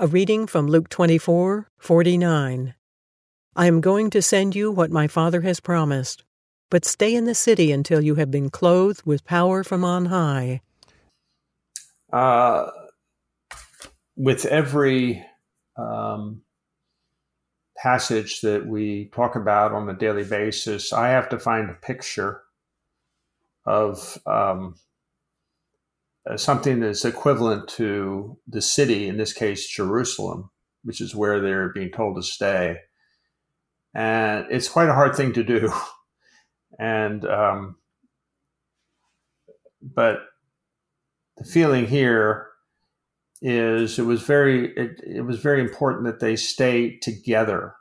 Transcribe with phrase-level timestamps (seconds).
[0.00, 2.74] A reading from Luke 24 49.
[3.56, 6.22] I am going to send you what my Father has promised,
[6.70, 10.60] but stay in the city until you have been clothed with power from on high.
[12.12, 12.70] Uh,
[14.14, 15.26] with every
[15.76, 16.42] um,
[17.76, 22.42] passage that we talk about on a daily basis, I have to find a picture
[23.66, 24.76] of um,
[26.28, 30.50] uh, something that's equivalent to the city, in this case, Jerusalem,
[30.82, 32.78] which is where they're being told to stay.
[33.94, 35.72] And it's quite a hard thing to do.
[36.80, 37.76] And, um,
[39.82, 40.20] but
[41.38, 42.46] the feeling here
[43.42, 47.74] is it was very, it, it was very important that they stay together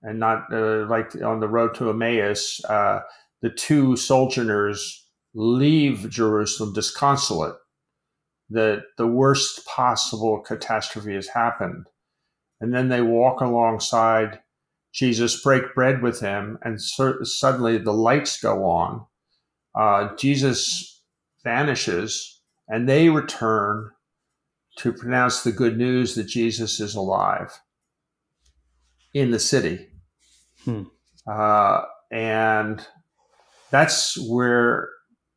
[0.00, 3.00] and not uh, like on the road to Emmaus, uh,
[3.42, 5.05] the two sojourners
[5.36, 7.56] leave Jerusalem disconsolate
[8.48, 11.88] that the worst possible catastrophe has happened.
[12.60, 14.40] And then they walk alongside
[14.94, 19.04] Jesus, break bread with him, and suddenly the lights go on.
[19.74, 21.02] Uh, Jesus
[21.44, 23.90] vanishes, and they return
[24.78, 27.60] to pronounce the good news that Jesus is alive
[29.12, 29.86] in the city.
[30.64, 30.84] Hmm.
[31.30, 32.86] Uh, and
[33.70, 34.88] that's where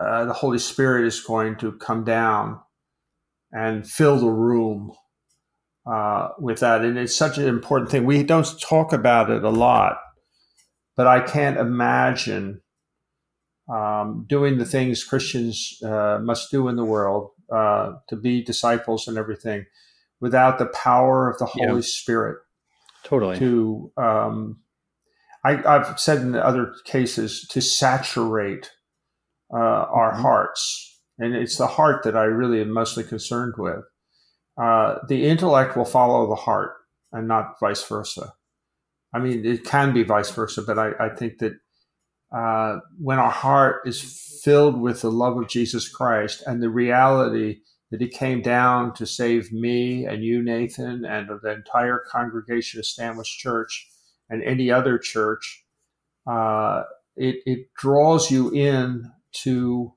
[0.00, 2.60] uh, the Holy Spirit is going to come down
[3.52, 4.92] and fill the room
[5.90, 6.84] uh, with that.
[6.84, 8.04] And it's such an important thing.
[8.04, 9.98] We don't talk about it a lot,
[10.96, 12.60] but I can't imagine
[13.72, 19.08] um, doing the things Christians uh, must do in the world uh, to be disciples
[19.08, 19.66] and everything
[20.20, 21.80] without the power of the Holy yeah.
[21.82, 22.38] Spirit.
[23.04, 23.38] Totally.
[23.38, 24.60] To, um,
[25.44, 28.72] I, I've said in other cases, to saturate
[29.52, 30.22] uh, our mm-hmm.
[30.22, 31.00] hearts.
[31.18, 33.84] And it's the heart that I really am mostly concerned with.
[34.60, 36.72] Uh, the intellect will follow the heart
[37.12, 38.32] and not vice versa.
[39.14, 41.54] I mean, it can be vice versa, but I, I think that
[42.34, 47.60] uh, when our heart is filled with the love of Jesus Christ and the reality
[47.90, 52.86] that he came down to save me and you, Nathan, and the entire congregation of
[52.86, 53.88] Stanwich Church
[54.28, 55.64] and any other church,
[56.28, 56.82] uh,
[57.16, 59.10] it, it draws you in
[59.42, 59.92] to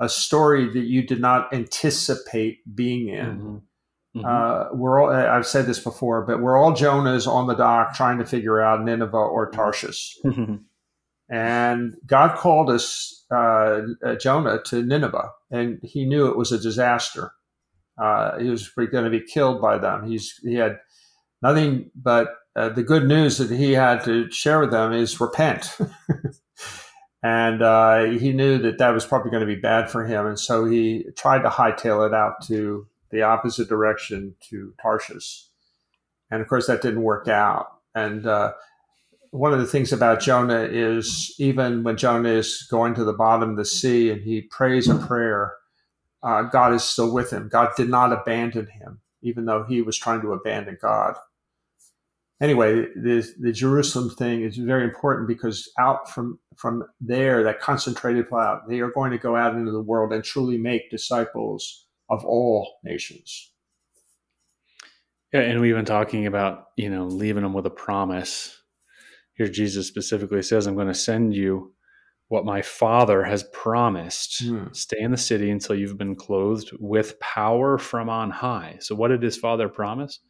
[0.00, 3.26] a story that you did not anticipate being in.
[3.26, 3.56] Mm-hmm.
[4.18, 4.24] Mm-hmm.
[4.24, 8.18] Uh, we're all, I've said this before, but we're all Jonahs on the dock trying
[8.18, 9.56] to figure out Nineveh or mm-hmm.
[9.56, 10.16] Tarshish.
[10.24, 10.56] Mm-hmm.
[11.30, 16.58] And God called us, uh, uh, Jonah, to Nineveh, and he knew it was a
[16.58, 17.32] disaster.
[18.00, 20.06] Uh, he was going to be killed by them.
[20.06, 20.78] He's, he had
[21.40, 25.76] nothing but uh, the good news that he had to share with them is repent.
[27.24, 30.38] and uh, he knew that that was probably going to be bad for him, and
[30.38, 35.46] so he tried to hightail it out to the opposite direction to Tarshish,
[36.30, 37.78] and of course that didn't work out.
[37.94, 38.52] And uh,
[39.30, 43.50] one of the things about Jonah is even when Jonah is going to the bottom
[43.50, 45.54] of the sea and he prays a prayer,
[46.22, 47.48] uh, God is still with him.
[47.48, 51.16] God did not abandon him, even though he was trying to abandon God
[52.40, 58.28] anyway, the, the Jerusalem thing is very important because out from from there, that concentrated
[58.28, 62.24] cloud, they are going to go out into the world and truly make disciples of
[62.24, 63.52] all nations.
[65.32, 68.60] Yeah, and we've been talking about you know leaving them with a promise.
[69.34, 71.72] Here, Jesus specifically says, "I'm going to send you."
[72.28, 74.42] What my father has promised.
[74.42, 74.64] Hmm.
[74.72, 78.78] Stay in the city until you've been clothed with power from on high.
[78.80, 80.20] So, what did his father promise?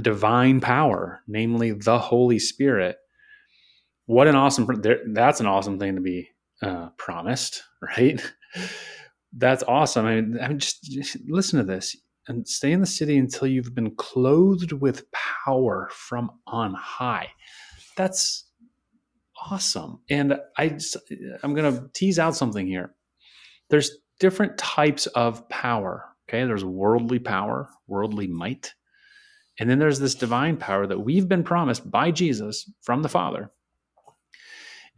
[0.00, 2.96] Divine power, namely the Holy Spirit.
[4.06, 4.68] What an awesome!
[5.12, 6.28] That's an awesome thing to be
[6.62, 8.22] uh, promised, right?
[9.32, 10.06] That's awesome.
[10.06, 11.96] I mean, I mean just, just listen to this
[12.28, 17.28] and stay in the city until you've been clothed with power from on high.
[17.96, 18.44] That's
[19.50, 20.00] awesome.
[20.08, 20.78] And I
[21.42, 22.94] I'm going to tease out something here.
[23.70, 26.04] There's different types of power.
[26.28, 26.44] Okay.
[26.44, 28.74] There's worldly power, worldly might,
[29.58, 33.50] and then there's this divine power that we've been promised by Jesus from the Father.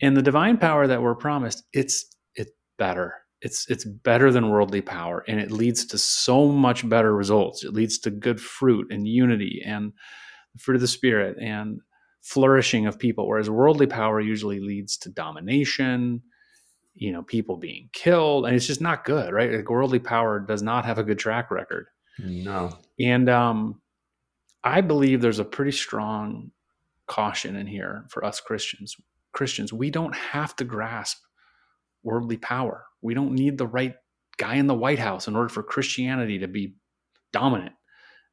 [0.00, 3.14] And the divine power that we're promised, it's it's better.
[3.42, 7.64] It's it's better than worldly power and it leads to so much better results.
[7.64, 9.92] It leads to good fruit and unity and
[10.54, 11.80] the fruit of the spirit and
[12.22, 16.22] flourishing of people whereas worldly power usually leads to domination,
[16.94, 19.52] you know, people being killed and it's just not good, right?
[19.52, 21.86] Like worldly power does not have a good track record.
[22.18, 22.76] No.
[22.98, 23.80] And um
[24.66, 26.50] I believe there's a pretty strong
[27.06, 28.96] caution in here for us Christians.
[29.32, 31.18] Christians, we don't have to grasp
[32.02, 32.84] worldly power.
[33.00, 33.94] We don't need the right
[34.38, 36.74] guy in the White House in order for Christianity to be
[37.32, 37.74] dominant.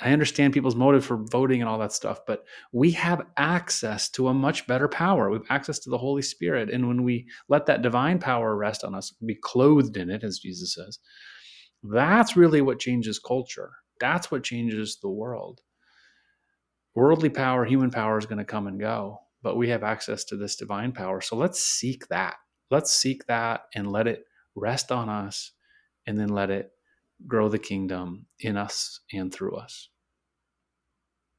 [0.00, 4.26] I understand people's motive for voting and all that stuff, but we have access to
[4.26, 5.30] a much better power.
[5.30, 6.70] We have access to the Holy Spirit.
[6.70, 10.40] And when we let that divine power rest on us, be clothed in it, as
[10.40, 10.98] Jesus says,
[11.84, 13.70] that's really what changes culture.
[14.00, 15.60] That's what changes the world.
[16.96, 20.36] Worldly power, human power is going to come and go, but we have access to
[20.36, 21.20] this divine power.
[21.20, 22.36] So let's seek that.
[22.70, 25.52] Let's seek that and let it rest on us
[26.06, 26.70] and then let it
[27.26, 29.90] grow the kingdom in us and through us.